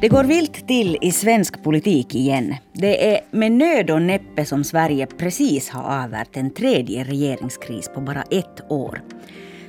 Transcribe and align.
Det 0.00 0.08
går 0.08 0.24
vilt 0.24 0.68
till 0.68 0.98
i 1.02 1.12
svensk 1.12 1.62
politik 1.62 2.14
igen. 2.14 2.54
Det 2.72 3.14
är 3.14 3.20
med 3.30 3.52
nöd 3.52 3.90
och 3.90 4.02
näppe 4.02 4.44
som 4.44 4.64
Sverige 4.64 5.06
precis 5.06 5.68
har 5.68 6.04
avvärt 6.04 6.36
en 6.36 6.50
tredje 6.50 7.04
regeringskris 7.04 7.90
på 7.94 8.00
bara 8.00 8.22
ett 8.22 8.70
år. 8.70 9.02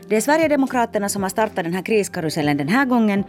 Det 0.10 0.16
är 0.16 0.22
Sverigedemokraterna 0.22 1.10
som 1.10 1.24
har 1.24 1.30
startat 1.30 1.64
den 1.64 1.74
här 1.74 1.82
kriskarusellen 1.82 2.58
den 2.58 2.68
här 2.68 2.86
gången 2.86 3.24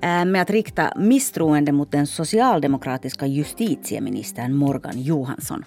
eh, 0.00 0.24
med 0.24 0.42
att 0.42 0.50
rikta 0.50 0.92
misstroende 0.96 1.72
mot 1.72 1.92
den 1.92 2.06
socialdemokratiska 2.06 3.26
justitieministern 3.26 4.54
Morgan 4.54 5.00
Johansson. 5.02 5.64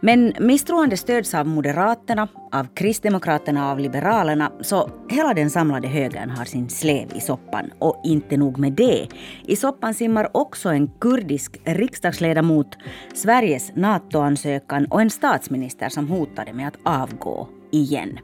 Men 0.00 0.32
misstroende 0.40 0.96
stöds 0.96 1.34
av 1.34 1.46
Moderaterna, 1.46 2.28
av 2.52 2.66
Kristdemokraterna 2.74 3.64
och 3.64 3.70
av 3.70 3.78
Liberalerna 3.78 4.52
så 4.60 4.90
hela 5.08 5.34
den 5.34 5.50
samlade 5.50 5.88
högern 5.88 6.30
har 6.30 6.44
sin 6.44 6.68
slev 6.68 7.12
i 7.14 7.20
soppan. 7.20 7.70
Och 7.78 8.00
inte 8.04 8.36
nog 8.36 8.58
med 8.58 8.72
det. 8.72 9.06
I 9.46 9.56
soppan 9.56 9.94
simmar 9.94 10.36
också 10.36 10.68
en 10.68 10.90
kurdisk 11.00 11.60
riksdagsledamot, 11.64 12.76
Sveriges 13.14 13.72
NATO-ansökan 13.74 14.86
och 14.86 15.00
en 15.00 15.10
statsminister 15.10 15.88
som 15.88 16.08
hotade 16.08 16.52
med 16.52 16.68
att 16.68 16.78
avgå 16.82 17.48
igen. 17.72 18.18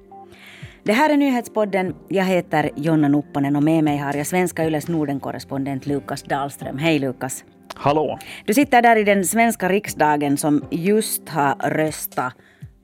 Det 0.82 0.92
här 0.92 1.10
är 1.10 1.16
Nyhetspodden. 1.16 1.94
Jag 2.08 2.24
heter 2.24 2.70
Jonna 2.76 3.08
Nupponen 3.08 3.56
och 3.56 3.62
med 3.62 3.84
mig 3.84 3.98
har 3.98 4.14
jag 4.14 4.26
svenska 4.26 4.66
Yles 4.66 4.88
Norden-korrespondent 4.88 5.86
Lukas 5.86 6.22
Dahlström. 6.22 6.78
Hej 6.78 6.98
Lukas! 6.98 7.44
Hallå! 7.74 8.18
Du 8.44 8.54
sitter 8.54 8.82
där 8.82 8.96
i 8.96 9.04
den 9.04 9.24
svenska 9.24 9.68
riksdagen 9.68 10.36
som 10.36 10.64
just 10.70 11.28
har 11.28 11.70
röstat 11.70 12.34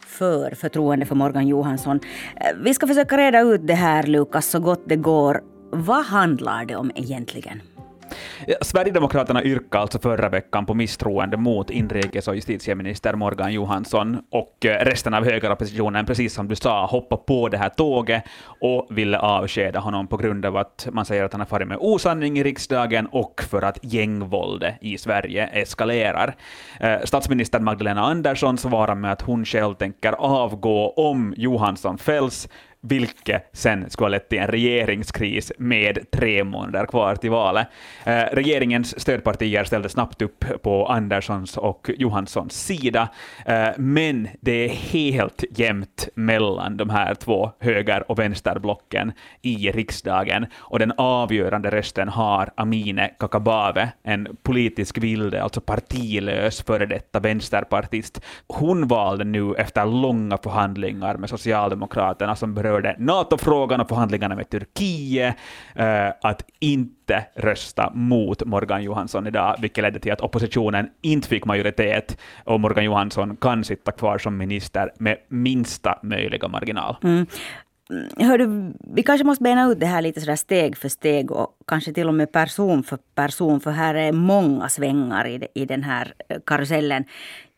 för 0.07 0.55
förtroende 0.55 1.07
för 1.07 1.15
Morgan 1.15 1.49
Johansson. 1.49 2.01
Eh, 2.37 2.57
vi 2.65 2.75
ska 2.75 2.87
försöka 2.87 3.17
reda 3.17 3.41
ut 3.41 3.67
det 3.67 3.75
här, 3.75 4.03
Lukas, 4.03 4.47
så 4.47 4.61
gott 4.61 4.83
det 4.87 4.97
går. 4.97 5.41
Vad 5.73 6.05
handlar 6.05 6.65
det 6.65 6.77
om 6.77 6.91
egentligen? 6.95 7.63
Sverigedemokraterna 8.61 9.45
yrkade 9.45 9.83
alltså 9.83 9.99
förra 9.99 10.29
veckan 10.29 10.67
på 10.67 10.75
misstroende 10.75 11.37
mot 11.37 11.71
inrikes 11.71 12.29
och 12.29 12.35
justitieminister 12.35 13.15
Morgan 13.15 13.53
Johansson 13.53 14.23
och 14.31 14.67
eh, 14.67 14.85
resten 14.85 15.15
av 15.15 15.25
högeroppositionen, 15.25 16.07
precis 16.07 16.35
som 16.35 16.49
du 16.49 16.57
sa, 16.57 16.87
hoppade 16.87 17.23
på 17.27 17.49
det 17.49 17.59
här 17.59 17.69
tåget 17.69 18.25
och 18.61 18.87
ville 18.91 19.19
avskeda 19.19 19.81
honom 19.81 20.07
på 20.07 20.17
grund 20.17 20.47
av 20.47 20.57
att 20.57 20.89
man 20.93 21.05
säger 21.05 21.25
att 21.25 21.33
han 21.33 21.41
har 21.41 21.47
farit 21.47 21.69
med 21.69 21.79
osanning 21.81 22.39
i 22.39 22.45
riksdagen 22.45 23.07
och 23.07 23.43
för 23.51 23.63
att 23.63 23.79
gängvåldet 23.83 24.75
i 24.81 24.99
Sverige 24.99 25.47
eskalerar. 25.47 26.37
Eh, 26.81 26.97
statsminister 27.05 27.61
Magdalena 27.61 28.01
Andersson 28.01 28.59
svarar 28.59 28.95
med 28.95 29.13
att 29.13 29.23
hon 29.23 29.45
själv 29.45 29.75
tänker 29.75 30.13
avgå 30.13 30.91
om 30.91 31.35
Johansson 31.37 31.99
fälls 31.99 32.49
vilket 32.83 33.51
sen 33.53 33.91
skulle 33.91 34.05
ha 34.05 34.11
lett 34.11 34.29
till 34.29 34.39
en 34.39 34.47
regeringskris 34.47 35.53
med 35.59 36.11
tre 36.11 36.45
månader 36.45 36.87
kvar 36.87 37.17
till 37.17 37.31
valet. 37.31 37.67
Eh, 38.05 38.23
regeringens 38.33 39.01
stödpartier 39.01 39.65
ställde 39.65 39.89
snabbt 39.89 40.23
upp 40.23 40.45
på 40.63 40.87
Anderssons 40.87 41.57
och 41.57 41.91
Johanssons 41.99 42.65
sida, 42.65 43.09
eh, 43.47 43.69
men 43.77 44.29
det 44.41 44.65
är 44.65 44.69
helt 44.69 45.45
jämnt 45.51 46.09
mellan 46.15 46.77
de 46.77 46.91
här 46.91 47.15
två 47.15 47.51
höger 47.61 48.11
och 48.11 48.19
vänsterblocken 48.19 49.13
i 49.43 49.71
riksdagen, 49.71 50.47
och 50.57 50.79
den 50.79 50.93
avgörande 50.97 51.71
rösten 51.71 52.09
har 52.09 52.51
Amine 52.55 53.11
Kakabave, 53.19 53.93
en 54.03 54.37
politisk 54.43 54.99
vilde, 54.99 55.43
alltså 55.43 55.61
partilös 55.61 56.63
före 56.63 56.87
detta 56.87 57.21
vänsterpartist. 57.21 58.21
Hon 58.49 58.89
valde 58.89 59.25
nu 59.25 59.55
efter 59.55 59.87
långa 59.87 60.39
förhandlingar 60.39 61.17
med 61.17 61.31
Socialdemokraterna 61.31 62.37
som 62.37 62.55
berör 62.55 62.70
berörde 62.71 62.97
NATO-frågan 62.99 63.81
och 63.81 63.89
förhandlingarna 63.89 64.37
med 64.37 64.51
Turkiet, 64.51 65.37
eh, 65.75 66.09
att 66.23 66.45
inte 66.59 67.25
rösta 67.35 67.91
mot 67.95 68.45
Morgan 68.45 68.83
Johansson 68.83 69.27
idag, 69.27 69.57
vilket 69.61 69.83
ledde 69.83 69.99
till 69.99 70.13
att 70.13 70.21
oppositionen 70.21 70.91
inte 71.03 71.29
fick 71.29 71.45
majoritet 71.45 72.19
och 72.45 72.61
Morgan 72.61 72.85
Johansson 72.85 73.37
kan 73.37 73.65
sitta 73.65 73.93
kvar 73.93 74.19
som 74.19 74.37
minister 74.37 74.93
med 74.99 75.17
minsta 75.29 75.99
möjliga 76.03 76.49
marginal. 76.49 76.97
Mm. 77.03 77.27
Hör 78.17 78.39
du, 78.39 78.73
vi 78.95 79.03
kanske 79.03 79.25
måste 79.25 79.45
bena 79.45 79.71
ut 79.71 79.81
det 79.81 79.87
här 79.87 80.03
lite 80.03 80.21
sådär 80.21 80.37
steg 80.37 80.77
för 80.77 80.89
steg 80.89 81.31
och 81.31 81.49
kanske 81.67 81.93
till 81.93 82.09
och 82.09 82.15
med 82.15 82.33
person 82.33 82.83
för 82.83 82.99
person, 83.15 83.61
för 83.61 83.71
här 83.71 83.95
är 83.95 84.13
många 84.13 84.69
svängar 84.69 85.27
i, 85.27 85.47
i 85.55 85.65
den 85.65 85.83
här 85.83 86.15
eh, 86.29 86.39
karusellen. 86.47 87.05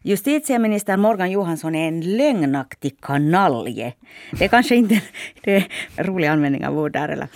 Justitieminister 0.02 0.96
Morgan 0.96 1.30
Johansson 1.30 1.74
är 1.74 1.88
en 1.88 2.16
lögnaktig 2.16 3.00
kanalje. 3.00 3.92
Det 4.30 4.44
är 4.44 4.48
kanske 4.48 4.74
inte 4.74 5.00
det 5.40 5.56
är 5.56 5.66
rolig 5.96 6.26
användning 6.26 6.66
av 6.66 6.78
ord 6.78 6.92
där. 6.92 7.08
Eller? 7.08 7.26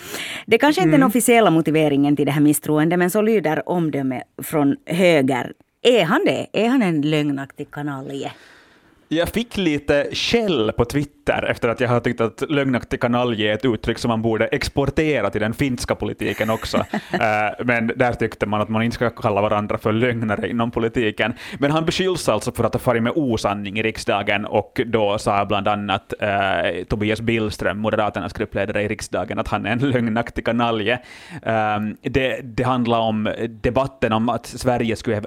Det 0.46 0.56
är 0.56 0.58
kanske 0.58 0.80
inte 0.80 0.88
mm. 0.88 1.00
den 1.00 1.06
officiella 1.08 1.50
motiveringen 1.50 2.16
till 2.16 2.26
det 2.26 2.32
här 2.32 2.40
misstroendet, 2.40 2.98
men 2.98 3.10
så 3.10 3.22
lyder 3.22 3.68
omdöme 3.68 4.22
från 4.42 4.76
höger. 4.86 5.52
Är 5.82 6.04
han 6.04 6.24
det? 6.24 6.46
Är 6.52 6.68
han 6.68 6.82
en 6.82 7.00
lögnaktig 7.02 7.70
kanalje? 7.70 8.32
Jag 9.08 9.28
fick 9.28 9.56
lite 9.56 10.08
skäll 10.12 10.72
på 10.72 10.84
Twitter 10.84 11.15
efter 11.32 11.68
att 11.68 11.80
jag 11.80 11.88
har 11.88 12.00
tyckt 12.00 12.20
att 12.20 12.42
lögnaktig 12.48 13.00
kanalje 13.00 13.50
är 13.50 13.54
ett 13.54 13.64
uttryck 13.64 13.98
som 13.98 14.08
man 14.08 14.22
borde 14.22 14.46
exportera 14.46 15.30
till 15.30 15.40
den 15.40 15.54
finska 15.54 15.94
politiken 15.94 16.50
också. 16.50 16.76
Eh, 17.16 17.64
men 17.64 17.86
där 17.96 18.12
tyckte 18.12 18.46
man 18.46 18.60
att 18.60 18.68
man 18.68 18.82
inte 18.82 18.94
ska 18.94 19.10
kalla 19.10 19.40
varandra 19.40 19.78
för 19.78 19.92
lögnare 19.92 20.48
inom 20.50 20.70
politiken. 20.70 21.34
Men 21.58 21.70
han 21.70 21.84
beskylls 21.84 22.28
alltså 22.28 22.52
för 22.52 22.64
att 22.64 22.74
ha 22.74 22.80
farit 22.80 23.02
med 23.02 23.12
osanning 23.16 23.78
i 23.78 23.82
riksdagen 23.82 24.44
och 24.44 24.80
då 24.86 25.18
sa 25.18 25.44
bland 25.44 25.68
annat 25.68 26.14
eh, 26.20 26.84
Tobias 26.88 27.20
Billström, 27.20 27.78
Moderaternas 27.78 28.32
gruppledare 28.32 28.82
i 28.82 28.88
riksdagen, 28.88 29.38
att 29.38 29.48
han 29.48 29.66
är 29.66 29.70
en 29.70 29.78
lögnaktig 29.78 30.44
kanalje. 30.44 30.98
Eh, 31.42 31.78
det, 32.02 32.40
det 32.42 32.62
handlar 32.62 32.98
om 32.98 33.32
debatten 33.48 34.12
om 34.12 34.28
att 34.28 34.46
Sverige 34.46 34.96
skulle 34.96 35.22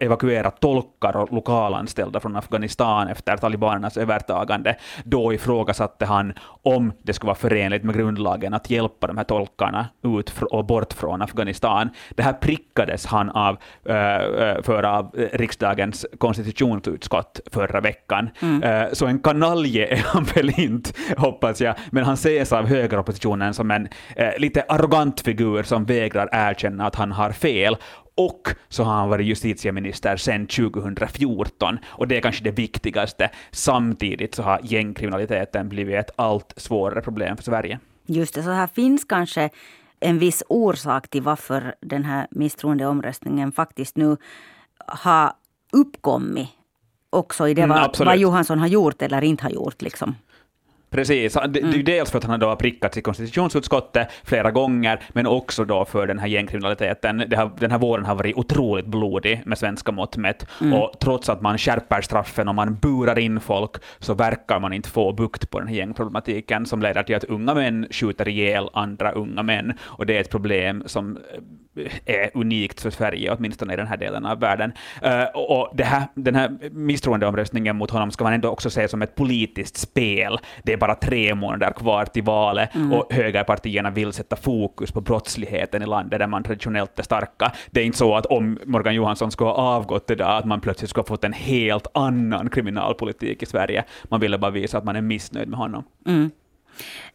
evakuera 0.00 0.50
tolkar 0.50 1.16
och 1.16 1.32
lokalanställda 1.32 2.20
från 2.20 2.36
Afghanistan 2.36 3.08
efter 3.08 3.36
talibanernas 3.36 3.96
övertagande. 3.96 4.76
Då 5.04 5.32
ifrågasatte 5.40 6.06
han 6.06 6.32
om 6.62 6.92
det 7.02 7.12
skulle 7.12 7.28
vara 7.28 7.34
förenligt 7.34 7.84
med 7.84 7.94
grundlagen 7.94 8.54
att 8.54 8.70
hjälpa 8.70 9.06
de 9.06 9.16
här 9.16 9.24
tolkarna 9.24 9.86
ut 10.02 10.32
och 10.50 10.64
bort 10.64 10.92
från 10.92 11.22
Afghanistan. 11.22 11.90
Det 12.14 12.22
här 12.22 12.32
prickades 12.32 13.06
han 13.06 13.30
av 13.30 13.54
uh, 13.54 14.62
för 14.62 14.82
av 14.82 15.10
riksdagens 15.32 16.06
konstitutionsutskott 16.18 17.40
förra 17.52 17.80
veckan. 17.80 18.30
Mm. 18.42 18.62
Uh, 18.62 18.92
så 18.92 19.06
en 19.06 19.18
kanalje 19.18 19.86
är 19.86 20.04
han 20.06 20.24
väl 20.24 20.60
inte, 20.60 20.90
hoppas 21.16 21.60
jag, 21.60 21.74
men 21.90 22.04
han 22.04 22.14
ses 22.14 22.52
av 22.52 22.66
högeroppositionen 22.66 23.54
som 23.54 23.70
en 23.70 23.88
lite 24.38 24.62
arrogant 24.68 25.20
figur 25.20 25.62
som 25.62 25.84
vägrar 25.84 26.28
erkänna 26.32 26.86
att 26.86 26.94
han 26.94 27.12
har 27.12 27.32
fel 27.32 27.76
och 28.20 28.48
så 28.68 28.84
har 28.84 28.92
han 28.92 29.08
varit 29.08 29.26
justitieminister 29.26 30.16
sedan 30.16 30.46
2014, 30.46 31.78
och 31.86 32.08
det 32.08 32.16
är 32.16 32.20
kanske 32.20 32.44
det 32.44 32.50
viktigaste. 32.50 33.30
Samtidigt 33.50 34.34
så 34.34 34.42
har 34.42 34.60
gängkriminaliteten 34.62 35.68
blivit 35.68 35.96
ett 35.96 36.10
allt 36.16 36.52
svårare 36.56 37.00
problem 37.00 37.36
för 37.36 37.44
Sverige. 37.44 37.78
Just 38.06 38.34
det, 38.34 38.42
så 38.42 38.50
här 38.50 38.66
finns 38.66 39.04
kanske 39.04 39.50
en 40.00 40.18
viss 40.18 40.42
orsak 40.48 41.08
till 41.08 41.22
varför 41.22 41.74
den 41.80 42.04
här 42.04 42.26
misstroendeomröstningen 42.30 43.52
faktiskt 43.52 43.96
nu 43.96 44.16
har 44.86 45.32
uppkommit 45.72 46.48
också 47.10 47.48
i 47.48 47.54
det 47.54 47.62
mm, 47.62 47.76
vad, 47.76 48.06
vad 48.06 48.18
Johansson 48.18 48.58
har 48.58 48.66
gjort 48.66 49.02
eller 49.02 49.24
inte 49.24 49.44
har 49.44 49.50
gjort. 49.50 49.82
Liksom. 49.82 50.14
Precis, 50.90 51.32
det, 51.48 51.60
mm. 51.60 51.84
dels 51.84 52.10
för 52.10 52.18
att 52.18 52.24
han 52.24 52.42
har 52.42 52.56
prickats 52.56 52.96
i 52.96 53.02
konstitutionsutskottet 53.02 54.08
flera 54.24 54.50
gånger, 54.50 55.00
men 55.08 55.26
också 55.26 55.64
då 55.64 55.84
för 55.84 56.06
den 56.06 56.18
här 56.18 56.26
gängkriminaliteten. 56.26 57.20
Har, 57.20 57.50
den 57.58 57.70
här 57.70 57.78
våren 57.78 58.04
har 58.04 58.14
varit 58.14 58.36
otroligt 58.36 58.86
blodig 58.86 59.42
med 59.46 59.58
svenska 59.58 59.92
mått 59.92 60.16
mätt, 60.16 60.46
mm. 60.60 60.72
och 60.72 60.92
trots 61.00 61.28
att 61.28 61.40
man 61.40 61.58
skärper 61.58 62.00
straffen 62.00 62.48
och 62.48 62.54
man 62.54 62.74
burar 62.74 63.18
in 63.18 63.40
folk, 63.40 63.70
så 63.98 64.14
verkar 64.14 64.60
man 64.60 64.72
inte 64.72 64.88
få 64.88 65.12
bukt 65.12 65.50
på 65.50 65.58
den 65.58 65.68
här 65.68 65.76
gängproblematiken 65.76 66.66
som 66.66 66.82
leder 66.82 67.02
till 67.02 67.16
att 67.16 67.24
unga 67.24 67.54
män 67.54 67.86
skjuter 67.90 68.28
ihjäl 68.28 68.68
andra 68.72 69.12
unga 69.12 69.42
män, 69.42 69.72
och 69.82 70.06
det 70.06 70.16
är 70.16 70.20
ett 70.20 70.30
problem 70.30 70.82
som 70.86 71.18
är 72.04 72.30
unikt 72.34 72.80
för 72.80 72.90
Sverige, 72.90 73.36
åtminstone 73.38 73.72
i 73.72 73.76
den 73.76 73.86
här 73.86 73.96
delen 73.96 74.26
av 74.26 74.40
världen. 74.40 74.72
Uh, 75.04 75.24
och 75.34 75.70
det 75.74 75.84
här, 75.84 76.02
den 76.14 76.34
här 76.34 76.58
misstroendeomröstningen 76.70 77.76
mot 77.76 77.90
honom 77.90 78.10
ska 78.10 78.24
man 78.24 78.32
ändå 78.32 78.48
också 78.48 78.70
se 78.70 78.88
som 78.88 79.02
ett 79.02 79.14
politiskt 79.14 79.76
spel. 79.76 80.38
Det 80.62 80.72
är 80.72 80.76
bara 80.80 80.94
tre 80.94 81.34
månader 81.34 81.72
kvar 81.72 82.04
till 82.04 82.22
valet 82.22 82.74
mm. 82.74 82.92
och 82.92 83.12
högerpartierna 83.12 83.90
vill 83.90 84.12
sätta 84.12 84.36
fokus 84.36 84.92
på 84.92 85.00
brottsligheten 85.00 85.82
i 85.82 85.86
landet 85.86 86.18
där 86.18 86.26
man 86.26 86.42
traditionellt 86.42 86.98
är 86.98 87.02
starka. 87.02 87.52
Det 87.70 87.80
är 87.80 87.84
inte 87.84 87.98
så 87.98 88.16
att 88.16 88.26
om 88.26 88.58
Morgan 88.64 88.94
Johansson 88.94 89.30
skulle 89.30 89.50
ha 89.50 89.56
avgått 89.56 90.10
idag, 90.10 90.36
att 90.38 90.44
man 90.44 90.60
plötsligt 90.60 90.90
skulle 90.90 91.02
ha 91.02 91.06
fått 91.06 91.24
en 91.24 91.32
helt 91.32 91.86
annan 91.94 92.50
kriminalpolitik 92.50 93.42
i 93.42 93.46
Sverige. 93.46 93.84
Man 94.04 94.20
ville 94.20 94.38
bara 94.38 94.50
visa 94.50 94.78
att 94.78 94.84
man 94.84 94.96
är 94.96 95.00
missnöjd 95.00 95.48
med 95.48 95.58
honom. 95.58 95.84
Mm. 96.06 96.30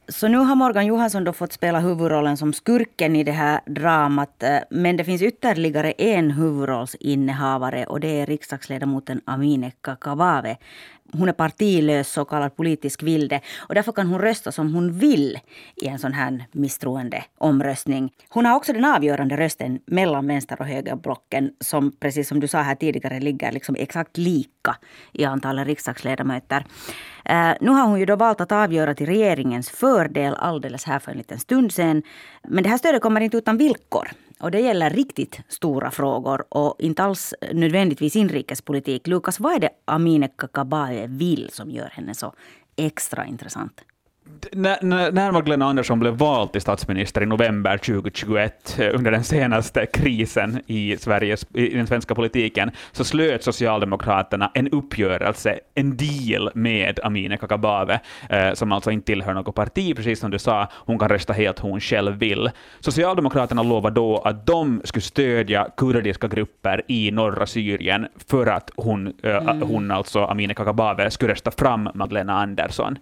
Så 0.08 0.28
nu 0.28 0.38
har 0.38 0.56
Morgan 0.56 0.86
Johansson 0.86 1.24
då 1.24 1.34
fått 1.34 1.54
spela 1.54 1.80
huvudrollen 1.80 2.38
som 2.38 2.54
skurken 2.54 3.16
i 3.16 3.24
det 3.24 3.32
här 3.32 3.60
dramat. 3.66 4.44
Eh, 4.44 4.58
men 4.70 4.98
det 4.98 5.04
finns 5.04 5.22
ytterligare 5.22 5.92
en 5.92 6.32
huvudrollsinnehavare 6.32 7.86
och 7.86 8.00
det 8.00 8.22
är 8.22 8.26
riksdagsledamoten 8.26 9.22
Amineh 9.26 9.72
Kakabaveh. 9.82 10.58
hon 11.14 11.30
är 11.30 11.34
partilös, 11.34 12.12
så 12.12 12.26
kallad 12.26 12.56
politisk 12.56 13.04
vilde. 13.04 13.42
Och 13.58 13.76
därför 13.76 13.92
kan 13.92 14.08
hon 14.08 14.22
rösta 14.22 14.52
som 14.52 14.74
hon 14.74 15.00
vill 15.00 15.40
i 15.76 15.88
en 15.88 16.00
sån 16.00 16.14
här 16.14 16.46
misstroendeomröstning. 16.52 18.12
Hon 18.30 18.46
har 18.46 18.56
också 18.56 18.74
den 18.74 18.86
avgörande 18.86 19.38
rösten 19.38 19.80
mellan 19.86 20.28
vänster 20.28 20.62
och 20.62 20.68
högerblocken 20.68 21.52
som 21.60 21.92
precis 22.00 22.28
som 22.28 22.40
du 22.40 22.48
sa 22.48 22.62
här 22.62 22.76
tidigare 22.76 23.20
ligger 23.20 23.52
liksom 23.52 23.76
exakt 23.80 24.18
lika 24.18 24.76
i 25.12 25.26
antalet 25.26 25.68
riksdagsledamöter. 25.68 26.66
Uh, 27.30 27.54
nu 27.62 27.72
har 27.72 27.88
hon 27.88 28.00
ju 28.00 28.06
då 28.06 28.16
valt 28.16 28.42
att 28.42 28.52
avgöra 28.52 28.94
till 28.94 29.06
regeringen 29.06 29.45
regeringens 29.46 29.70
fördel 29.70 30.36
alldeles 30.36 30.84
här 30.84 31.00
för 31.00 31.12
en 31.12 31.18
liten 31.18 31.40
stund 31.40 31.72
sedan. 31.72 32.04
Men 32.44 32.64
det 32.64 32.70
här 32.70 32.78
stödet 32.78 33.02
kommer 33.02 33.22
inte 33.22 33.38
utan 33.38 33.58
villkor. 33.58 34.12
Och 34.40 34.52
det 34.52 34.60
gäller 34.60 34.90
riktigt 34.90 35.40
stora 35.48 35.92
frågor 35.92 36.46
och 36.50 36.76
inte 36.80 37.04
alls 37.04 37.34
nödvändigtvis 37.54 38.16
inrikespolitik. 38.16 39.08
Lukas, 39.08 39.40
vad 39.40 39.54
är 39.54 39.60
det 39.60 39.70
Amineh 39.86 40.30
Kakabaveh 40.38 41.08
vill 41.08 41.50
som 41.52 41.72
gör 41.72 41.90
henne 41.90 42.14
så 42.14 42.34
extra 42.78 43.26
intressant? 43.26 43.82
När, 44.52 45.12
när 45.12 45.32
Magdalena 45.32 45.66
Andersson 45.66 46.00
blev 46.00 46.14
vald 46.14 46.52
till 46.52 46.62
statsminister 46.62 47.24
i 47.24 47.26
november 47.26 47.78
2021 47.78 48.80
eh, 48.80 48.96
under 48.96 49.12
den 49.12 49.24
senaste 49.24 49.86
krisen 49.86 50.62
i, 50.68 50.98
Sveriges, 50.98 51.46
i 51.54 51.70
den 51.70 51.88
svenska 51.88 52.16
politiken 52.16 52.72
så 52.92 53.04
slöt 53.04 53.44
Socialdemokraterna 53.44 54.52
en 54.54 54.70
uppgörelse, 54.70 55.60
en 55.76 55.98
deal 55.98 56.50
med 56.56 57.00
Amineh 57.04 57.38
Kakabaveh, 57.38 58.00
eh, 58.30 58.54
som 58.54 58.72
alltså 58.72 58.92
inte 58.92 59.06
tillhör 59.06 59.34
något 59.34 59.56
parti, 59.56 59.96
precis 59.96 60.20
som 60.20 60.32
du 60.32 60.40
sa, 60.40 60.68
hon 60.74 61.00
kan 61.00 61.10
rösta 61.10 61.34
helt 61.34 61.60
hon 61.60 61.80
själv 61.80 62.16
vill. 62.16 62.52
Socialdemokraterna 62.80 63.64
lovade 63.64 63.96
då 63.96 64.18
att 64.18 64.46
de 64.46 64.82
skulle 64.84 65.04
stödja 65.04 65.68
kurdiska 65.78 66.28
grupper 66.28 66.82
i 66.88 67.12
norra 67.12 67.46
Syrien 67.46 68.08
för 68.30 68.48
att 68.48 68.72
hon, 68.76 69.14
eh, 69.24 69.36
mm. 69.36 69.62
hon 69.62 69.92
alltså 69.92 70.20
Amineh 70.20 70.56
Kakabaveh 70.56 71.10
skulle 71.10 71.32
rösta 71.32 71.52
fram 71.52 71.90
Magdalena 71.94 72.34
Andersson. 72.34 72.98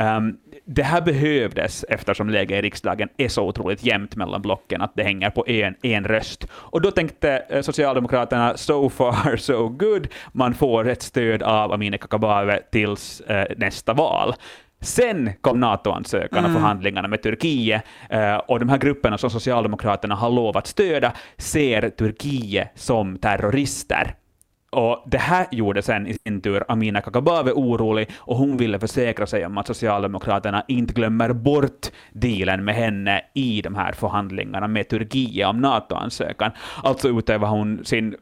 Um, 0.00 0.36
det 0.64 0.82
här 0.82 1.00
behövdes 1.00 1.84
eftersom 1.88 2.30
läget 2.30 2.58
i 2.58 2.62
riksdagen 2.62 3.08
är 3.16 3.28
så 3.28 3.46
otroligt 3.48 3.84
jämnt 3.84 4.16
mellan 4.16 4.42
blocken 4.42 4.82
att 4.82 4.92
det 4.96 5.02
hänger 5.02 5.30
på 5.30 5.48
en, 5.48 5.74
en 5.82 6.04
röst. 6.04 6.46
Och 6.52 6.80
då 6.80 6.90
tänkte 6.90 7.42
eh, 7.48 7.62
Socialdemokraterna 7.62 8.56
so 8.56 8.90
far 8.90 9.36
so 9.36 9.68
good, 9.68 10.08
man 10.32 10.54
får 10.54 10.88
ett 10.88 11.02
stöd 11.02 11.42
av 11.42 11.72
Amineh 11.72 11.98
Kakabaveh 11.98 12.58
tills 12.72 13.20
eh, 13.20 13.46
nästa 13.56 13.92
val. 13.92 14.34
Sen 14.80 15.30
kom 15.40 15.60
NATO-ansökan 15.60 16.44
och 16.44 16.50
mm. 16.50 16.62
förhandlingarna 16.62 17.08
med 17.08 17.22
Turkiet, 17.22 17.82
eh, 18.10 18.36
och 18.36 18.60
de 18.60 18.68
här 18.68 18.78
grupperna 18.78 19.18
som 19.18 19.30
Socialdemokraterna 19.30 20.14
har 20.14 20.30
lovat 20.30 20.66
stödja 20.66 21.12
ser 21.36 21.90
Turkiet 21.90 22.68
som 22.74 23.18
terrorister. 23.18 24.14
Och 24.72 25.02
det 25.06 25.18
här 25.18 25.46
gjorde 25.50 25.82
sen 25.82 26.06
i 26.06 26.14
sin 26.14 26.40
tur 26.40 26.64
Amina 26.68 27.00
Kakabaveh 27.00 27.52
orolig 27.54 28.10
och 28.16 28.36
hon 28.36 28.56
ville 28.56 28.78
försäkra 28.78 29.26
sig 29.26 29.46
om 29.46 29.58
att 29.58 29.66
Socialdemokraterna 29.66 30.64
inte 30.68 30.94
glömmer 30.94 31.32
bort 31.32 31.86
dealen 32.12 32.64
med 32.64 32.74
henne 32.74 33.22
i 33.34 33.62
de 33.62 33.74
här 33.74 33.92
förhandlingarna 33.92 34.68
med 34.68 34.88
Turkiet 34.88 35.48
om 35.48 35.60
NATO-ansökan. 35.60 36.50
Alltså 36.82 37.08
utövar 37.08 37.48
hon 37.48 37.84
sin 37.84 38.16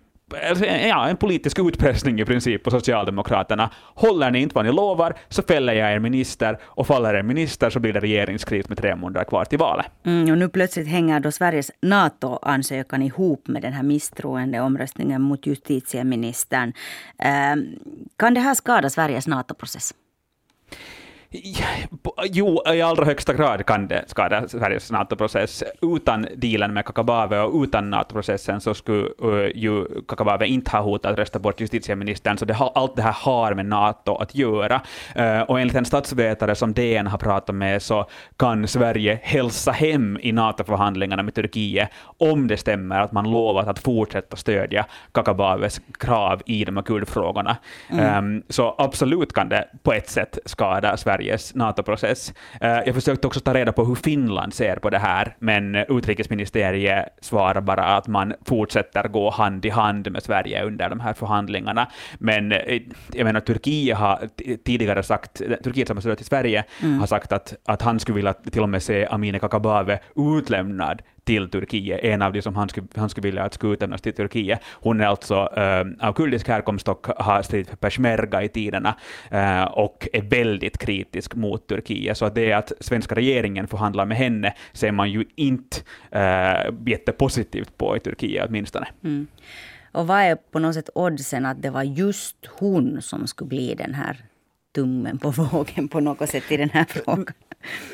ja, 0.89 1.09
en 1.09 1.17
politisk 1.17 1.59
utpressning 1.59 2.21
i 2.21 2.25
princip 2.25 2.63
på 2.63 2.71
Socialdemokraterna. 2.71 3.71
Håller 3.95 4.31
ni 4.31 4.41
inte 4.41 4.55
vad 4.55 4.65
ni 4.65 4.73
lovar 4.73 5.15
så 5.29 5.43
fäller 5.43 5.73
jag 5.73 5.93
er 5.93 5.99
minister 5.99 6.59
och 6.63 6.87
faller 6.87 7.15
er 7.15 7.23
minister 7.23 7.71
så 7.71 7.81
blir 7.81 7.93
det 7.93 8.01
regeringskris 8.01 8.69
med 8.69 8.79
tre 8.79 8.97
månader 8.97 9.25
kvar 9.25 9.45
till 9.45 9.59
valet. 9.59 9.87
Mm, 10.05 10.31
och 10.31 10.39
nu 10.39 10.49
plötsligt 10.49 10.89
hänger 10.89 11.21
då 11.21 11.33
Sveriges 11.33 11.71
NATO-ansökan 11.83 13.03
ihop 13.03 13.49
med 13.49 13.63
den 13.63 13.73
här 13.73 13.83
misstroendeomröstningen 13.83 15.23
mot 15.23 15.47
justitieministern. 15.47 16.73
Eh, 17.19 17.57
kan 18.17 18.35
det 18.35 18.41
här 18.41 18.55
skada 18.55 18.91
Sveriges 18.91 19.27
NATO-process? 19.27 19.95
Jo, 22.25 22.63
i 22.75 22.83
allra 22.83 23.05
högsta 23.05 23.35
grad 23.35 23.67
kan 23.67 23.89
det 23.89 24.05
skada 24.07 24.49
Sveriges 24.49 24.91
NATO-process. 24.91 25.65
Utan 25.83 26.27
dealen 26.37 26.75
med 26.75 26.85
Kakabave 26.85 27.41
och 27.41 27.63
utan 27.63 27.91
NATO-processen 27.91 28.61
så 28.61 28.75
skulle 28.75 29.09
uh, 29.25 29.49
ju 29.55 29.85
Kakabave 30.09 30.47
inte 30.47 30.71
ha 30.71 30.81
hotat 30.81 31.13
att 31.13 31.19
rösta 31.19 31.39
bort 31.39 31.61
justitieministern, 31.61 32.39
så 32.39 32.45
det 32.45 32.55
har, 32.55 32.73
allt 32.75 32.97
det 32.97 33.03
här 33.03 33.13
har 33.13 33.55
med 33.55 33.67
NATO 33.67 34.15
att 34.15 34.35
göra. 34.35 34.81
Uh, 35.19 35.41
och 35.41 35.61
enligt 35.61 35.77
en 35.77 35.85
statsvetare 35.85 36.55
som 36.55 36.73
DN 36.73 37.07
har 37.07 37.19
pratat 37.19 37.55
med 37.55 37.83
så 37.83 38.07
kan 38.37 38.69
Sverige 38.69 39.21
hälsa 39.23 39.73
hem 39.73 40.19
i 40.23 40.33
NATO-förhandlingarna 40.33 41.23
med 41.23 41.35
Turkiet 41.35 41.89
om 42.19 42.49
det 42.49 42.57
stämmer 42.57 43.01
att 43.01 43.13
man 43.13 43.31
lovat 43.31 43.69
att 43.69 43.79
fortsätta 43.79 44.37
stödja 44.37 44.87
Kakabaves 45.13 45.81
krav 45.99 46.43
i 46.47 46.65
de 46.65 46.77
här 46.77 46.85
kurdfrågorna. 46.85 47.57
Mm. 47.91 48.35
Um, 48.35 48.43
så 48.49 48.75
absolut 48.79 49.33
kan 49.33 49.49
det 49.49 49.69
på 49.83 49.93
ett 49.93 50.09
sätt 50.09 50.39
skada 50.45 50.97
Sverige 50.97 51.18
Sveriges 51.19 51.55
NATO-process. 51.55 52.33
Eh, 52.61 52.79
jag 52.87 52.95
försökte 52.95 53.27
också 53.27 53.41
ta 53.41 53.55
reda 53.55 53.73
på 53.73 53.85
hur 53.85 53.95
Finland 53.95 54.55
ser 54.55 54.77
på 54.77 54.91
det 54.91 54.99
här, 54.99 55.37
men 55.39 55.75
utrikesministeriet 55.75 57.09
svarar 57.21 57.61
bara 57.61 57.85
att 57.85 58.07
man 58.09 58.35
fortsätter 58.45 59.09
gå 59.09 59.31
hand 59.31 59.65
i 59.65 59.69
hand 59.69 60.13
med 60.13 60.23
Sverige 60.23 60.65
under 60.65 60.89
de 60.91 61.01
här 61.01 61.13
förhandlingarna. 61.13 61.89
Men 62.19 62.53
eh, 62.53 62.83
jag 63.13 63.25
menar, 63.25 63.41
Turkiet 63.41 63.97
har 63.97 64.29
tidigare 64.65 65.03
sagt, 65.03 65.43
Turkiets 65.65 65.91
ambassadör 65.91 66.17
till 66.17 66.27
Sverige 66.27 66.65
mm. 66.83 66.99
har 66.99 67.07
sagt 67.07 67.33
att, 67.33 67.55
att 67.67 67.83
han 67.83 68.01
skulle 68.01 68.17
vilja 68.17 68.33
till 68.33 68.63
och 68.63 68.69
med 68.69 68.83
se 68.83 69.07
Amineh 69.07 69.41
Kakabaveh 69.41 69.99
utlämnad 70.17 71.03
till 71.29 71.51
Turkiet, 71.51 72.01
en 72.03 72.23
av 72.23 72.33
de 72.33 72.43
som 72.43 72.57
han 72.57 72.69
skulle, 72.69 72.87
han 72.95 73.09
skulle 73.09 73.29
vilja 73.29 73.43
att 73.43 73.55
skulle 73.55 73.73
utlämnas 73.73 74.01
till 74.01 74.15
Turkiet. 74.15 74.61
Hon 74.73 75.01
är 75.01 75.07
alltså 75.07 75.35
äh, 75.57 76.09
av 76.09 76.13
kurdisk 76.13 76.49
härkomst 76.49 76.89
och 76.89 77.07
har 77.17 77.43
stridit 77.43 77.69
för 77.69 77.77
peshmerga 77.77 78.43
i 78.43 78.49
tiderna 78.49 78.95
äh, 79.31 79.65
och 79.65 80.09
är 80.13 80.23
väldigt 80.23 80.79
kritisk 80.79 81.35
mot 81.35 81.67
Turkiet. 81.67 82.19
Så 82.19 82.25
att 82.25 82.35
det 82.35 82.53
att 82.53 82.73
svenska 82.81 83.15
regeringen 83.15 83.69
förhandlar 83.69 84.07
med 84.07 84.17
henne 84.17 84.55
ser 84.73 84.93
man 84.93 85.11
ju 85.11 85.25
inte 85.37 85.77
äh, 86.11 86.73
jättepositivt 86.87 87.77
på 87.79 87.97
i 87.97 88.01
Turkiet 88.01 88.47
åtminstone. 88.49 88.87
Mm. 89.05 89.27
Och 89.93 90.07
vad 90.07 90.21
är 90.21 90.37
på 90.37 90.59
något 90.59 90.75
sätt 90.75 90.91
oddsen 90.95 91.47
att 91.47 91.63
det 91.63 91.71
var 91.71 91.83
just 91.83 92.37
hon 92.59 93.03
som 93.03 93.27
skulle 93.27 93.49
bli 93.49 93.75
den 93.75 93.95
här 93.95 94.25
tummen 94.75 95.19
på 95.19 95.31
vågen 95.31 95.89
på 95.89 96.01
något 96.01 96.29
sätt 96.29 96.53
i 96.53 96.57
den 96.57 96.71
här 96.71 96.85
frågan? 96.85 97.27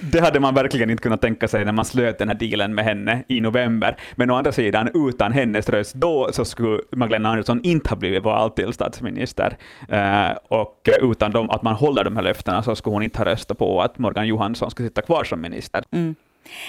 Det 0.00 0.20
hade 0.20 0.40
man 0.40 0.54
verkligen 0.54 0.90
inte 0.90 1.02
kunnat 1.02 1.20
tänka 1.20 1.48
sig 1.48 1.64
när 1.64 1.72
man 1.72 1.84
slöt 1.84 2.18
den 2.18 2.28
här 2.28 2.34
dealen 2.34 2.74
med 2.74 2.84
henne 2.84 3.24
i 3.28 3.40
november. 3.40 3.96
Men 4.14 4.30
å 4.30 4.34
andra 4.34 4.52
sidan, 4.52 4.90
utan 5.08 5.32
hennes 5.32 5.68
röst 5.68 5.94
då 5.94 6.28
så 6.32 6.44
skulle 6.44 6.80
Magdalena 6.92 7.28
Andersson 7.28 7.60
inte 7.62 7.88
ha 7.88 7.96
blivit 7.96 8.22
vald 8.22 8.54
till 8.54 8.72
statsminister. 8.72 9.56
Uh, 9.92 10.36
och 10.48 10.88
utan 11.02 11.30
dem, 11.30 11.50
att 11.50 11.62
man 11.62 11.74
håller 11.74 12.04
de 12.04 12.16
här 12.16 12.22
löftena 12.22 12.62
så 12.62 12.76
skulle 12.76 12.94
hon 12.94 13.02
inte 13.02 13.18
ha 13.18 13.24
röstat 13.24 13.58
på 13.58 13.82
att 13.82 13.98
Morgan 13.98 14.26
Johansson 14.26 14.70
skulle 14.70 14.88
sitta 14.88 15.02
kvar 15.02 15.24
som 15.24 15.40
minister. 15.40 15.84
Mm. 15.90 16.14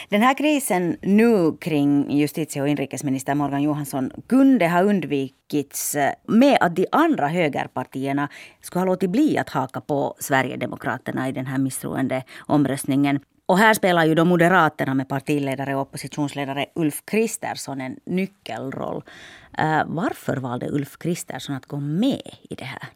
Den 0.10 0.22
här 0.22 0.34
krisen 0.34 0.98
nu 1.02 1.58
kring 1.58 2.12
justitie 2.12 2.62
och 2.62 2.68
inrikesminister 2.68 3.36
Morgan 3.36 3.62
Johansson 3.62 4.12
kunde 4.28 4.68
ha 4.70 4.82
undvikits 4.82 5.96
eh, 5.96 6.12
med 6.28 6.58
att 6.62 6.76
de 6.76 6.88
andra 6.92 7.28
högerpartierna 7.28 8.30
skulle 8.62 8.82
ha 8.82 8.86
låtit 8.86 9.10
bli 9.10 9.38
att 9.38 9.50
haka 9.50 9.82
på 9.82 10.16
Sverigedemokraterna 10.20 11.30
i 11.30 11.32
den 11.32 11.46
här 11.46 11.58
misstroendeomröstningen. 11.58 13.20
Och 13.48 13.58
här 13.58 13.74
spelar 13.74 14.06
ju 14.06 14.16
då 14.16 14.26
Moderaterna 14.26 14.94
med 14.94 15.10
partiledare 15.10 15.76
och 15.76 15.82
oppositionsledare 15.82 16.66
Ulf 16.76 17.04
Kristersson 17.06 17.82
en 17.82 18.00
nyckelroll. 18.06 19.04
Eh, 19.58 19.82
varför 19.86 20.38
valde 20.38 20.70
Ulf 20.70 20.98
Kristersson 20.98 21.56
att 21.56 21.66
gå 21.66 21.80
med 21.80 22.22
i 22.50 22.56
det 22.56 22.66
här? 22.66 22.90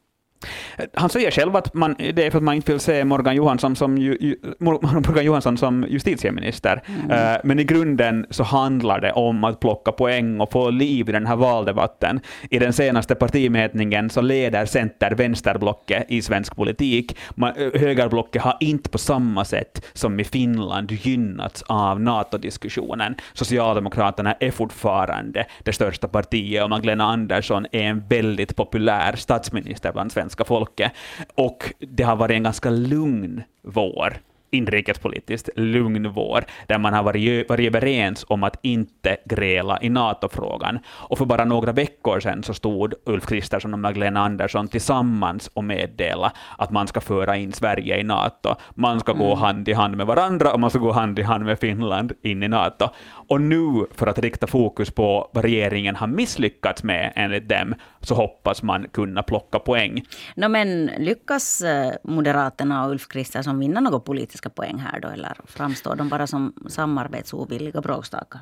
Han 0.94 1.10
säger 1.10 1.32
själv 1.32 1.56
att 1.56 1.74
man, 1.74 1.96
det 2.14 2.26
är 2.26 2.32
för 2.32 2.38
att 2.38 2.44
man 2.44 2.56
inte 2.56 2.72
vill 2.72 2.80
se 2.80 3.06
Morgan 3.06 3.36
Johansson 3.36 3.76
som, 3.76 3.98
ju, 3.98 4.36
Morgan 4.60 5.26
Johansson 5.26 5.58
som 5.58 5.86
justitieminister. 5.90 6.84
Mm. 6.88 7.12
Uh, 7.12 7.38
men 7.44 7.60
i 7.60 7.64
grunden 7.64 8.26
så 8.30 8.44
handlar 8.44 9.02
det 9.02 9.12
om 9.12 9.44
att 9.44 9.60
plocka 9.60 9.92
poäng 9.92 10.42
och 10.42 10.52
få 10.52 10.70
liv 10.70 11.10
i 11.10 11.12
den 11.12 11.26
här 11.26 11.36
valdebatten. 11.36 12.20
I 12.50 12.60
den 12.60 12.74
senaste 12.74 13.16
partimätningen 13.16 14.10
så 14.10 14.22
leder 14.22 14.66
center-vänsterblocket 14.66 16.06
i 16.08 16.22
svensk 16.22 16.56
politik. 16.56 17.18
Man, 17.36 17.54
eh, 17.56 17.82
högerblocket 17.82 18.42
har 18.42 18.58
inte 18.60 18.90
på 18.90 18.98
samma 18.98 19.46
sätt 19.46 19.86
som 19.94 20.20
i 20.20 20.24
Finland 20.24 20.92
gynnats 20.92 21.64
av 21.68 22.02
NATO-diskussionen. 22.02 23.16
Socialdemokraterna 23.34 24.34
är 24.40 24.52
fortfarande 24.52 25.46
det 25.64 25.74
största 25.74 26.08
partiet 26.08 26.64
och 26.64 26.70
Magdalena 26.70 27.04
Andersson 27.04 27.66
är 27.72 27.84
en 27.84 28.04
väldigt 28.08 28.56
populär 28.56 29.16
statsminister 29.16 29.92
bland 29.92 30.12
svenska 30.12 30.44
folket. 30.70 30.92
Och 31.36 31.74
det 31.80 32.04
har 32.04 32.16
varit 32.16 32.36
en 32.36 32.44
ganska 32.44 32.70
lugn 32.70 33.44
vår 33.62 34.18
inrikespolitiskt 34.52 35.50
lugn 35.56 36.12
vår, 36.12 36.44
där 36.68 36.78
man 36.78 36.94
har 36.94 37.04
varit, 37.04 37.50
varit 37.50 37.68
överens 37.68 38.26
om 38.28 38.44
att 38.44 38.60
inte 38.62 39.18
gräla 39.26 39.80
i 39.82 39.90
NATO-frågan. 39.90 40.80
Och 40.88 41.18
för 41.18 41.26
bara 41.26 41.46
några 41.46 41.72
veckor 41.72 42.20
sedan 42.20 42.44
så 42.44 42.54
stod 42.54 42.94
Ulf 43.06 43.26
Kristersson 43.26 43.74
och 43.74 43.80
Magdalena 43.80 44.20
Andersson 44.20 44.68
tillsammans 44.68 45.48
och 45.54 45.64
meddelade 45.64 46.32
att 46.58 46.72
man 46.72 46.88
ska 46.88 47.02
föra 47.02 47.38
in 47.38 47.54
Sverige 47.54 48.00
i 48.00 48.04
NATO. 48.04 48.56
Man 48.76 49.00
ska 49.00 49.12
mm. 49.12 49.24
gå 49.24 49.36
hand 49.36 49.70
i 49.70 49.74
hand 49.74 49.98
med 49.98 50.08
varandra 50.08 50.54
och 50.54 50.60
man 50.60 50.70
ska 50.70 50.80
gå 50.80 50.92
hand 50.92 51.20
i 51.20 51.22
hand 51.22 51.46
med 51.46 51.60
Finland 51.60 52.14
in 52.22 52.44
i 52.44 52.48
NATO. 52.48 52.90
Och 53.30 53.42
nu, 53.42 53.86
för 53.92 54.08
att 54.08 54.20
rikta 54.20 54.48
fokus 54.48 54.92
på 54.92 55.30
vad 55.34 55.44
regeringen 55.44 55.96
har 55.96 56.08
misslyckats 56.08 56.84
med 56.84 57.14
enligt 57.16 57.50
dem, 57.50 57.76
så 58.02 58.16
hoppas 58.16 58.64
man 58.64 58.88
kunna 58.88 59.24
plocka 59.24 59.60
poäng. 59.60 60.06
No, 60.36 60.48
men 60.48 60.86
lyckas 60.86 61.62
eh, 61.62 61.94
Moderaterna 62.04 62.86
och 62.86 62.92
Ulf 62.92 63.08
Kristersson 63.08 63.60
vinna 63.60 63.80
några 63.80 64.00
politiska 64.40 64.50
poäng 64.50 64.78
här 64.78 65.00
då, 65.00 65.08
eller 65.08 65.36
framstår 65.46 65.96
de 65.96 66.10
bara 66.10 66.28
som 66.28 66.54
samarbetsovilliga 66.70 67.82
bråkstakar? 67.82 68.42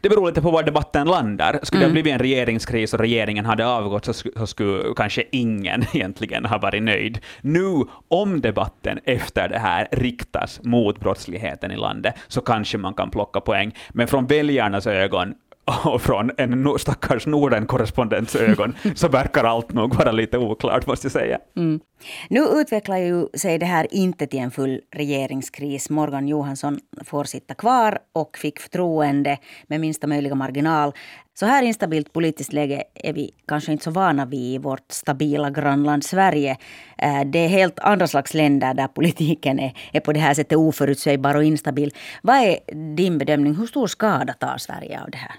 Det 0.00 0.08
beror 0.08 0.26
lite 0.26 0.42
på 0.42 0.50
var 0.50 0.62
debatten 0.62 1.06
landar. 1.06 1.60
Skulle 1.62 1.84
mm. 1.84 1.94
det 1.94 2.00
ha 2.00 2.02
blivit 2.02 2.12
en 2.12 2.18
regeringskris 2.18 2.94
och 2.94 3.00
regeringen 3.00 3.44
hade 3.44 3.66
avgått 3.66 4.04
så, 4.04 4.12
så 4.12 4.46
skulle 4.46 4.94
kanske 4.96 5.24
ingen 5.32 5.84
egentligen 5.94 6.44
ha 6.44 6.58
varit 6.58 6.82
nöjd. 6.82 7.18
Nu, 7.42 7.84
om 8.08 8.40
debatten 8.40 9.00
efter 9.04 9.48
det 9.48 9.58
här 9.58 9.88
riktas 9.92 10.60
mot 10.62 11.00
brottsligheten 11.00 11.70
i 11.70 11.76
landet, 11.76 12.14
så 12.28 12.40
kanske 12.40 12.78
man 12.78 12.94
kan 12.94 13.10
plocka 13.10 13.40
poäng. 13.40 13.72
Men 13.94 14.06
från 14.06 14.26
väljarnas 14.26 14.86
ögon 14.86 15.34
och 15.66 16.02
från 16.08 16.30
en 16.36 16.78
stackars 16.78 17.26
Norden-korrespondents 17.26 18.36
ögon 18.36 18.76
så 18.94 19.08
verkar 19.08 19.44
allt 19.44 19.72
nog 19.72 19.94
vara 19.94 20.12
lite 20.12 20.38
oklart, 20.38 20.86
måste 20.86 21.06
jag 21.06 21.12
säga. 21.12 21.38
Mm. 21.56 21.80
Nu 22.28 22.40
utvecklar 22.40 22.96
ju 22.96 23.26
sig 23.34 23.58
det 23.58 23.66
här 23.66 23.86
inte 23.90 24.26
till 24.26 24.40
en 24.40 24.50
full 24.50 24.80
regeringskris. 24.94 25.90
Morgan 25.90 26.28
Johansson 26.28 26.78
får 27.04 27.24
sitta 27.24 27.54
kvar 27.54 27.98
och 28.12 28.38
fick 28.38 28.60
förtroende 28.60 29.38
med 29.66 29.80
minsta 29.80 30.06
möjliga 30.06 30.34
marginal. 30.34 30.92
Så 31.38 31.46
här 31.46 31.62
instabilt 31.62 32.12
politiskt 32.12 32.52
läge 32.52 32.84
är 32.94 33.12
vi 33.12 33.30
kanske 33.48 33.72
inte 33.72 33.84
så 33.84 33.90
vana 33.90 34.26
vid 34.26 34.54
i 34.54 34.58
vårt 34.58 34.92
stabila 34.92 35.50
grannland 35.50 36.04
Sverige. 36.04 36.56
Eh, 36.98 37.24
det 37.24 37.38
är 37.38 37.48
helt 37.48 37.78
andra 37.78 38.06
slags 38.06 38.34
länder 38.34 38.74
där 38.74 38.88
politiken 38.88 39.60
är, 39.60 39.72
är 39.92 40.00
på 40.00 40.12
det 40.12 40.20
här 40.20 40.34
sättet 40.34 40.58
oförutsägbar 40.58 41.34
och 41.34 41.44
instabil. 41.44 41.94
Vad 42.22 42.36
är 42.36 42.58
din 42.96 43.18
bedömning? 43.18 43.54
Hur 43.54 43.66
stor 43.66 43.86
skada 43.86 44.32
tar 44.32 44.58
Sverige 44.58 45.02
av 45.02 45.10
det 45.10 45.18
här? 45.18 45.32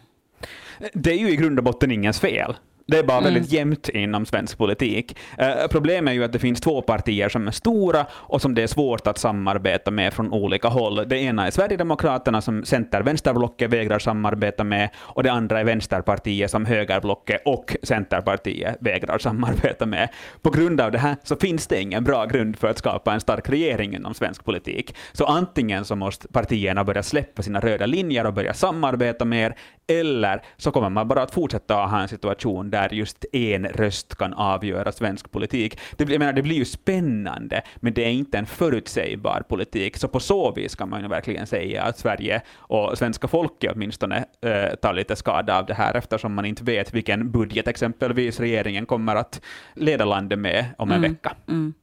Det 0.93 1.11
är 1.11 1.17
ju 1.17 1.29
i 1.29 1.35
grund 1.35 1.59
och 1.59 1.63
botten 1.63 1.91
ingens 1.91 2.19
fel. 2.19 2.55
Det 2.87 2.97
är 2.97 3.03
bara 3.03 3.17
mm. 3.17 3.33
väldigt 3.33 3.51
jämnt 3.51 3.89
inom 3.89 4.25
svensk 4.25 4.57
politik. 4.57 5.17
Uh, 5.41 5.67
problemet 5.71 6.11
är 6.11 6.15
ju 6.15 6.23
att 6.23 6.31
det 6.31 6.39
finns 6.39 6.61
två 6.61 6.81
partier 6.81 7.29
som 7.29 7.47
är 7.47 7.51
stora 7.51 8.05
och 8.11 8.41
som 8.41 8.55
det 8.55 8.63
är 8.63 8.67
svårt 8.67 9.07
att 9.07 9.17
samarbeta 9.17 9.91
med 9.91 10.13
från 10.13 10.33
olika 10.33 10.67
håll. 10.67 11.07
Det 11.09 11.17
ena 11.17 11.47
är 11.47 11.51
Sverigedemokraterna 11.51 12.41
som 12.41 12.65
center-vänsterblocket 12.65 13.69
vägrar 13.69 13.99
samarbeta 13.99 14.63
med 14.63 14.89
och 14.97 15.23
det 15.23 15.31
andra 15.31 15.59
är 15.59 15.63
Vänsterpartiet 15.63 16.51
som 16.51 16.65
högerblocket 16.65 17.41
och 17.45 17.75
Centerpartiet 17.83 18.77
vägrar 18.79 19.17
samarbeta 19.17 19.85
med. 19.85 20.09
På 20.41 20.49
grund 20.49 20.81
av 20.81 20.91
det 20.91 20.99
här 20.99 21.15
så 21.23 21.35
finns 21.35 21.67
det 21.67 21.81
ingen 21.81 22.03
bra 22.03 22.25
grund 22.25 22.57
för 22.57 22.67
att 22.67 22.77
skapa 22.77 23.13
en 23.13 23.21
stark 23.21 23.49
regering 23.49 23.95
inom 23.95 24.13
svensk 24.13 24.45
politik. 24.45 24.95
Så 25.11 25.25
antingen 25.25 25.85
så 25.85 25.95
måste 25.95 26.27
partierna 26.27 26.83
börja 26.83 27.03
släppa 27.03 27.41
sina 27.41 27.59
röda 27.59 27.85
linjer 27.85 28.25
och 28.25 28.33
börja 28.33 28.53
samarbeta 28.53 29.25
mer, 29.25 29.55
eller 29.87 30.41
så 30.57 30.71
kommer 30.71 30.89
man 30.89 31.07
bara 31.07 31.21
att 31.21 31.33
fortsätta 31.33 31.75
ha 31.75 32.01
en 32.01 32.07
situation 32.07 32.69
där 32.69 32.93
just 32.93 33.25
en 33.33 33.65
röst 33.65 34.15
kan 34.15 34.33
avgöra 34.33 34.91
svensk 34.91 35.31
politik. 35.31 35.79
Det, 35.97 36.09
jag 36.09 36.19
menar, 36.19 36.33
det 36.33 36.41
blir 36.41 36.55
ju 36.55 36.65
spännande, 36.65 37.61
men 37.75 37.93
det 37.93 38.03
är 38.03 38.09
inte 38.09 38.37
en 38.37 38.45
förutsägbar 38.45 39.43
politik. 39.49 39.97
Så 39.97 40.07
på 40.07 40.19
så 40.19 40.51
vis 40.51 40.75
kan 40.75 40.89
man 40.89 41.01
ju 41.01 41.07
verkligen 41.07 41.47
säga 41.47 41.83
att 41.83 41.99
Sverige 41.99 42.41
och 42.57 42.97
svenska 42.97 43.27
folket 43.27 43.71
åtminstone 43.75 44.25
äh, 44.41 44.75
tar 44.81 44.93
lite 44.93 45.15
skada 45.15 45.59
av 45.59 45.65
det 45.65 45.73
här, 45.73 45.93
eftersom 45.93 46.33
man 46.33 46.45
inte 46.45 46.63
vet 46.63 46.93
vilken 46.93 47.31
budget 47.31 47.67
exempelvis 47.67 48.39
regeringen 48.39 48.85
kommer 48.85 49.15
att 49.15 49.41
leda 49.75 50.05
landet 50.05 50.39
med 50.39 50.65
om 50.77 50.91
en 50.91 50.97
mm, 50.97 51.11
vecka. 51.11 51.35
Mm. 51.47 51.73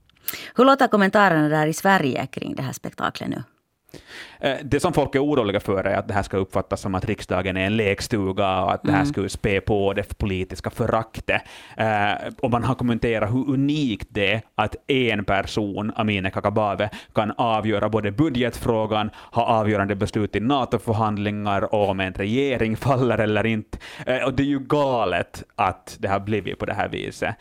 Hur 0.55 0.65
låter 0.65 0.89
kommentarerna 0.89 1.49
där 1.49 1.67
i 1.67 1.73
Sverige 1.73 2.27
kring 2.27 2.55
det 2.55 2.63
här 2.63 2.73
spektaklet 2.73 3.29
nu? 3.29 3.43
Eh, 4.45 4.57
det 4.65 4.81
som 4.81 4.93
folk 4.93 5.15
är 5.15 5.25
oroliga 5.25 5.61
för 5.61 5.85
är 5.85 5.97
att 5.97 6.09
det 6.09 6.15
här 6.15 6.23
ska 6.23 6.37
uppfattas 6.37 6.81
som 6.81 6.95
att 6.95 7.05
riksdagen 7.05 7.57
är 7.57 7.67
en 7.67 7.77
lekstuga 7.77 8.63
och 8.63 8.73
att 8.73 8.83
det 8.83 8.91
här 8.91 8.99
mm. 8.99 9.13
skulle 9.13 9.29
spä 9.29 9.61
på 9.61 9.93
det 9.93 10.19
politiska 10.19 10.71
föraktet. 10.71 11.43
Eh, 11.77 12.13
och 12.41 12.51
man 12.51 12.65
har 12.65 12.75
kommenterat 12.75 13.31
hur 13.31 13.51
unikt 13.51 14.09
det 14.11 14.33
är 14.33 14.43
att 14.55 14.77
en 14.91 15.25
person, 15.25 15.93
Amineh 15.97 16.33
Kakabaveh, 16.33 16.91
kan 17.15 17.31
avgöra 17.31 17.89
både 17.89 18.13
budgetfrågan, 18.13 19.11
ha 19.33 19.43
avgörande 19.43 19.95
beslut 19.95 20.37
i 20.37 20.41
NATO-förhandlingar 20.41 21.75
och 21.75 21.89
om 21.89 22.01
en 22.01 22.13
regering 22.13 22.77
faller 22.77 23.19
eller 23.19 23.47
inte. 23.47 23.79
Eh, 24.07 24.25
och 24.25 24.35
det 24.35 24.43
är 24.43 24.47
ju 24.47 24.59
galet 24.59 25.43
att 25.55 25.97
det 25.99 26.09
har 26.09 26.21
blivit 26.21 26.59
på 26.59 26.67
det 26.67 26.75
här 26.75 26.89
viset, 26.89 27.35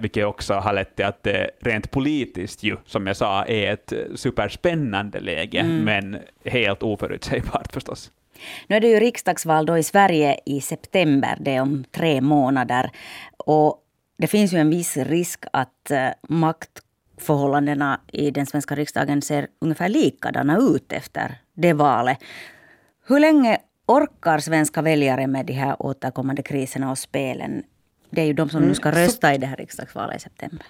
vilket 0.00 0.26
också 0.26 0.54
har 0.54 0.72
lett 0.72 0.96
till 0.96 1.04
att 1.04 1.22
det 1.22 1.50
rent 1.60 1.90
politiskt 1.90 2.62
ju, 2.62 2.76
som 2.86 3.06
jag 3.06 3.16
sa, 3.16 3.44
är 3.44 3.72
ett 3.72 3.92
superspännande 4.14 5.20
läge, 5.20 5.60
mm. 5.60 5.84
men 5.84 6.18
helt 6.44 6.82
oförutsägbart 6.82 7.72
förstås. 7.72 8.12
Nu 8.66 8.76
är 8.76 8.80
det 8.80 8.88
ju 8.88 9.00
riksdagsval 9.00 9.66
då 9.66 9.78
i 9.78 9.82
Sverige 9.82 10.40
i 10.46 10.60
september, 10.60 11.38
det 11.40 11.54
är 11.54 11.60
om 11.60 11.84
tre 11.90 12.20
månader. 12.20 12.90
Och 13.36 13.78
det 14.18 14.26
finns 14.26 14.52
ju 14.52 14.58
en 14.58 14.70
viss 14.70 14.96
risk 14.96 15.44
att 15.52 15.90
uh, 15.90 16.08
maktförhållandena 16.28 18.00
i 18.12 18.30
den 18.30 18.46
svenska 18.46 18.74
riksdagen 18.74 19.22
ser 19.22 19.48
ungefär 19.58 19.88
likadana 19.88 20.58
ut 20.58 20.92
efter 20.92 21.38
det 21.54 21.72
valet. 21.72 22.18
Hur 23.06 23.20
länge 23.20 23.58
orkar 23.86 24.38
svenska 24.38 24.82
väljare 24.82 25.26
med 25.26 25.46
de 25.46 25.52
här 25.52 25.82
återkommande 25.82 26.42
kriserna 26.42 26.90
och 26.90 26.98
spelen? 26.98 27.62
Det 28.10 28.20
är 28.20 28.26
ju 28.26 28.32
de 28.32 28.48
som 28.48 28.62
nu 28.62 28.74
ska 28.74 28.88
mm, 28.88 29.00
rösta 29.00 29.34
i 29.34 29.38
det 29.38 29.46
här 29.46 29.56
riksdagsvalet 29.56 30.16
i 30.16 30.20
september. 30.20 30.66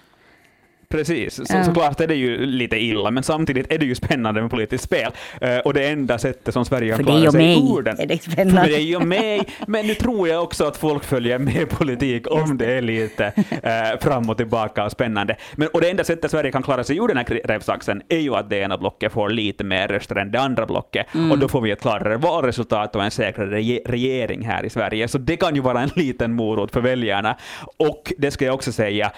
Precis, 0.91 1.35
så, 1.35 1.43
ja. 1.49 1.63
såklart 1.63 2.01
är 2.01 2.07
det 2.07 2.15
ju 2.15 2.45
lite 2.45 2.77
illa, 2.77 3.11
men 3.11 3.23
samtidigt 3.23 3.73
är 3.73 3.77
det 3.77 3.85
ju 3.85 3.95
spännande 3.95 4.41
med 4.41 4.51
politiskt 4.51 4.83
spel. 4.83 5.11
Uh, 5.43 5.57
och 5.57 5.73
det 5.73 5.87
enda 5.87 6.17
sättet 6.17 6.53
som 6.53 6.65
Sverige 6.65 6.93
har 6.93 7.03
klarat 7.03 7.31
sig 7.31 7.53
ur 7.53 7.81
den... 7.81 7.99
Är 7.99 8.05
det 8.05 8.23
spännande. 8.23 8.61
För 8.61 8.69
dig 8.69 8.95
och 8.95 9.07
mig, 9.07 9.41
men 9.67 9.87
nu 9.87 9.93
tror 9.93 10.27
jag 10.27 10.43
också 10.43 10.65
att 10.65 10.77
folk 10.77 11.03
följer 11.03 11.39
med 11.39 11.69
politik 11.69 12.31
om 12.31 12.57
det 12.57 12.73
är 12.73 12.81
lite 12.81 13.33
uh, 13.51 13.99
fram 14.01 14.29
och 14.29 14.37
tillbaka 14.37 14.85
och 14.85 14.91
spännande. 14.91 15.35
Men, 15.55 15.67
och 15.67 15.81
det 15.81 15.89
enda 15.89 16.03
sättet 16.03 16.31
Sverige 16.31 16.51
kan 16.51 16.63
klara 16.63 16.83
sig 16.83 16.97
ur 16.97 17.07
den 17.07 17.17
här 17.17 17.25
rävsaxen 17.25 18.01
är 18.09 18.19
ju 18.19 18.35
att 18.35 18.49
det 18.49 18.57
ena 18.57 18.77
blocket 18.77 19.11
får 19.11 19.29
lite 19.29 19.63
mer 19.63 19.87
röster 19.87 20.15
än 20.15 20.31
det 20.31 20.39
andra 20.39 20.65
blocket, 20.65 21.05
mm. 21.13 21.31
och 21.31 21.39
då 21.39 21.47
får 21.47 21.61
vi 21.61 21.71
ett 21.71 21.81
klarare 21.81 22.17
valresultat 22.17 22.95
och 22.95 23.03
en 23.03 23.11
säkrare 23.11 23.49
regering 23.85 24.45
här 24.45 24.65
i 24.65 24.69
Sverige. 24.69 25.07
Så 25.07 25.17
det 25.17 25.37
kan 25.37 25.55
ju 25.55 25.61
vara 25.61 25.81
en 25.81 25.89
liten 25.95 26.33
morot 26.33 26.71
för 26.71 26.81
väljarna. 26.81 27.37
Och 27.77 28.13
det 28.17 28.31
ska 28.31 28.45
jag 28.45 28.55
också 28.55 28.71
säga, 28.71 29.11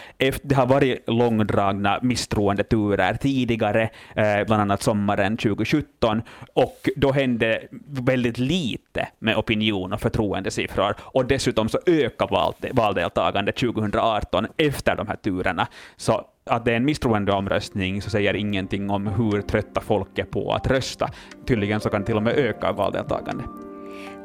det 0.43 0.55
har 0.55 0.65
varit 0.65 1.03
långdrag 1.07 1.62
utdragna 1.63 1.99
misstroendeturer 2.01 3.13
tidigare, 3.13 3.89
eh, 4.15 4.45
bland 4.45 4.61
annat 4.61 4.81
sommaren 4.81 5.37
2017, 5.37 6.21
och 6.53 6.89
då 6.95 7.11
hände 7.11 7.61
väldigt 7.87 8.37
lite 8.37 9.07
med 9.19 9.37
opinion 9.37 9.93
och 9.93 10.01
förtroendesiffror, 10.01 10.95
och 10.99 11.25
dessutom 11.25 11.69
så 11.69 11.79
ökade 11.85 12.73
valdeltagandet 12.73 13.55
2018 13.55 14.47
efter 14.57 14.95
de 14.95 15.07
här 15.07 15.15
turerna. 15.15 15.67
Så 15.97 16.25
att 16.45 16.65
det 16.65 16.71
är 16.71 16.75
en 16.75 16.85
misstroendeomröstning 16.85 18.01
så 18.01 18.09
säger 18.09 18.33
ingenting 18.33 18.89
om 18.89 19.07
hur 19.07 19.41
trötta 19.41 19.81
folk 19.81 20.19
är 20.19 20.25
på 20.25 20.53
att 20.53 20.67
rösta. 20.67 21.09
Tydligen 21.45 21.79
så 21.79 21.89
kan 21.89 22.01
det 22.01 22.05
till 22.05 22.17
och 22.17 22.23
med 22.23 22.37
öka 22.37 22.71
valdeltagandet. 22.71 23.45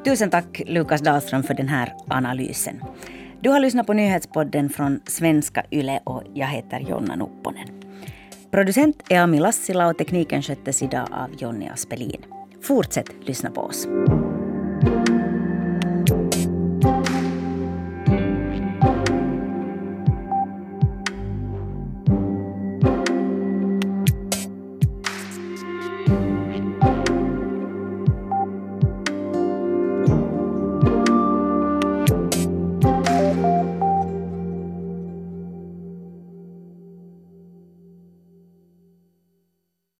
Tusen 0.05 0.31
tack 0.31 0.63
Lukas 0.67 1.01
Dahlström 1.01 1.43
för 1.43 1.55
den 1.55 1.69
här 1.69 1.93
analysen. 2.09 2.81
Du 3.41 3.51
har 3.51 3.61
lyssnat 3.61 3.87
på 3.87 3.93
nyhetspodden 3.93 4.71
från 4.71 5.01
Svenska 5.07 5.65
Yle 5.71 6.01
och 6.05 6.23
jag 6.35 6.47
heter 6.47 6.81
Jonna 6.81 7.17
Nupponen. 7.17 7.69
Producent 8.51 9.03
är 9.09 9.21
Ami 9.21 9.41
Lassila 9.41 9.89
och 9.89 9.99
tekniken 9.99 10.43
sköttes 10.43 10.83
idag 10.83 11.09
av 11.13 11.31
Jonny 11.39 11.69
Aspelin. 11.69 12.23
Fortsätt 12.63 13.11
lyssna 13.21 13.51
på 13.51 13.61
oss. 13.61 13.89